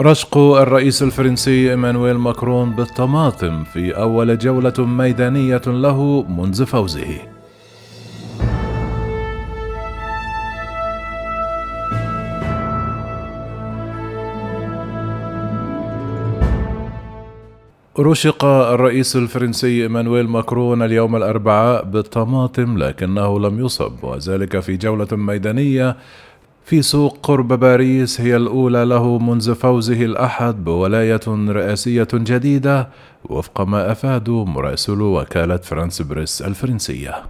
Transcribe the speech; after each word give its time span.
رشق 0.00 0.38
الرئيس 0.38 1.02
الفرنسي 1.02 1.70
إيمانويل 1.70 2.16
ماكرون 2.16 2.70
بالطماطم 2.70 3.64
في 3.64 3.96
أول 3.96 4.38
جولة 4.38 4.74
ميدانية 4.78 5.62
له 5.66 6.22
منذ 6.22 6.66
فوزه. 6.66 7.18
رشق 17.98 18.44
الرئيس 18.44 19.16
الفرنسي 19.16 19.82
إيمانويل 19.82 20.28
ماكرون 20.28 20.82
اليوم 20.82 21.16
الأربعاء 21.16 21.84
بالطماطم 21.84 22.78
لكنه 22.78 23.40
لم 23.40 23.64
يصب 23.64 24.04
وذلك 24.04 24.60
في 24.60 24.76
جولة 24.76 25.08
ميدانية 25.12 25.96
في 26.70 26.82
سوق 26.82 27.18
قرب 27.22 27.52
باريس 27.52 28.20
هي 28.20 28.36
الأولى 28.36 28.84
له 28.84 29.18
منذ 29.18 29.54
فوزه 29.54 30.04
الأحد 30.04 30.64
بولاية 30.64 31.20
رئاسية 31.28 32.08
جديدة 32.14 32.88
وفق 33.24 33.60
ما 33.60 33.92
أفادوا 33.92 34.44
مراسلو 34.44 35.20
وكالة 35.20 35.56
فرانس 35.56 36.02
بريس 36.02 36.42
الفرنسية. 36.42 37.22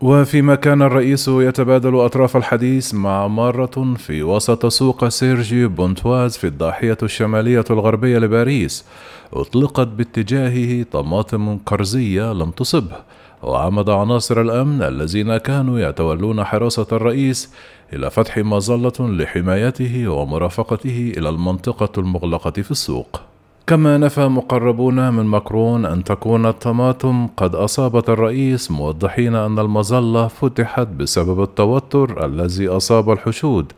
وفيما 0.00 0.54
كان 0.54 0.82
الرئيس 0.82 1.28
يتبادل 1.28 1.96
أطراف 1.96 2.36
الحديث 2.36 2.94
مع 2.94 3.28
مارة 3.28 3.94
في 3.94 4.22
وسط 4.22 4.66
سوق 4.66 5.08
سيرجي 5.08 5.66
بونتواز 5.66 6.36
في 6.36 6.46
الضاحية 6.46 6.98
الشمالية 7.02 7.64
الغربية 7.70 8.18
لباريس. 8.18 8.84
أطلقت 9.32 9.88
باتجاهه 9.88 10.82
طماطم 10.92 11.58
قرزية 11.58 12.32
لم 12.32 12.50
تصبه. 12.50 12.96
وعمد 13.42 13.90
عناصر 13.90 14.40
الأمن 14.40 14.82
الذين 14.82 15.36
كانوا 15.36 15.78
يتولون 15.78 16.44
حراسة 16.44 16.86
الرئيس 16.92 17.52
إلى 17.92 18.10
فتح 18.10 18.38
مظلة 18.38 18.92
لحمايته 19.00 20.08
ومرافقته 20.08 21.12
إلى 21.16 21.28
المنطقة 21.28 22.00
المغلقة 22.00 22.62
في 22.62 22.70
السوق. 22.70 23.20
كما 23.66 23.98
نفى 23.98 24.28
مقربون 24.28 25.12
من 25.12 25.24
ماكرون 25.24 25.86
أن 25.86 26.04
تكون 26.04 26.46
الطماطم 26.46 27.26
قد 27.26 27.54
أصابت 27.54 28.08
الرئيس 28.08 28.70
موضحين 28.70 29.34
أن 29.34 29.58
المظلة 29.58 30.28
فتحت 30.28 30.86
بسبب 30.86 31.42
التوتر 31.42 32.24
الذي 32.26 32.68
أصاب 32.68 33.10
الحشود. 33.10 33.72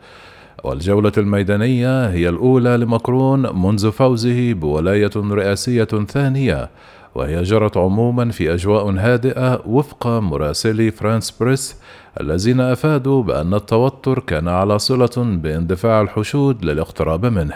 والجولة 0.63 1.11
الميدانية 1.17 2.09
هي 2.09 2.29
الأولى 2.29 2.77
لماكرون 2.77 3.61
منذ 3.63 3.91
فوزه 3.91 4.53
بولاية 4.53 5.11
رئاسية 5.15 5.83
ثانية 6.07 6.69
وهي 7.15 7.43
جرت 7.43 7.77
عموما 7.77 8.31
في 8.31 8.53
أجواء 8.53 8.89
هادئة 8.89 9.61
وفق 9.65 10.07
مراسلي 10.07 10.91
فرانس 10.91 11.31
بريس 11.31 11.75
الذين 12.21 12.61
أفادوا 12.61 13.23
بأن 13.23 13.53
التوتر 13.53 14.19
كان 14.19 14.47
على 14.47 14.79
صلة 14.79 15.15
باندفاع 15.17 16.01
الحشود 16.01 16.65
للاقتراب 16.65 17.25
منه. 17.25 17.55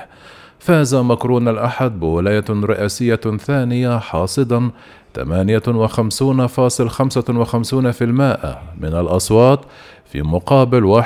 فاز 0.63 0.95
مكرون 0.95 1.47
الأحد 1.47 1.99
بولاية 1.99 2.45
رئاسية 2.49 3.15
ثانية 3.15 3.97
حاصدا 3.97 4.71
58.55% 5.19 5.21
من 8.81 8.93
الأصوات 8.93 9.59
في 10.05 10.21
مقابل 10.21 11.03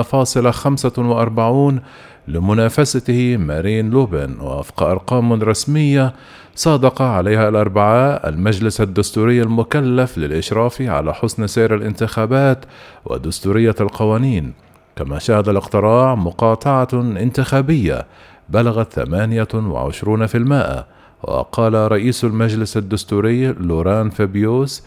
41% 0.00 0.02
فاصلة 0.02 0.50
45 0.50 1.80
لمنافسته 2.28 3.36
مارين 3.36 3.90
لوبين. 3.90 4.40
ووفق 4.40 4.82
أرقام 4.82 5.32
رسمية 5.32 6.12
صادق 6.54 7.02
عليها 7.02 7.48
الأربعاء 7.48 8.28
المجلس 8.28 8.80
الدستوري 8.80 9.42
المكلف 9.42 10.18
للإشراف 10.18 10.82
على 10.82 11.14
حسن 11.14 11.46
سير 11.46 11.74
الانتخابات 11.74 12.64
ودستورية 13.04 13.74
القوانين. 13.80 14.52
كما 14.96 15.18
شهد 15.18 15.48
الاقتراع 15.48 16.14
مقاطعة 16.14 16.88
انتخابية 16.94 18.06
بلغت 18.48 19.00
28% 19.00 20.84
وقال 21.22 21.74
رئيس 21.92 22.24
المجلس 22.24 22.76
الدستوري 22.76 23.52
لوران 23.52 24.10
فابيوس 24.10 24.82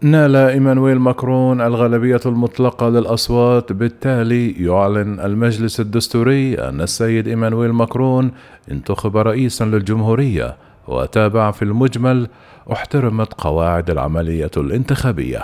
نال 0.00 0.36
ايمانويل 0.36 0.98
ماكرون 0.98 1.60
الغالبية 1.60 2.20
المطلقة 2.26 2.88
للأصوات 2.88 3.72
بالتالي 3.72 4.50
يعلن 4.50 5.20
المجلس 5.20 5.80
الدستوري 5.80 6.54
أن 6.54 6.80
السيد 6.80 7.28
إيمانويل 7.28 7.72
ماكرون 7.72 8.32
انتخب 8.70 9.16
رئيسا 9.16 9.64
للجمهورية 9.64 10.56
وتابع 10.88 11.50
في 11.50 11.62
المجمل 11.62 12.28
احترمت 12.72 13.34
قواعد 13.34 13.90
العملية 13.90 14.50
الانتخابية. 14.56 15.42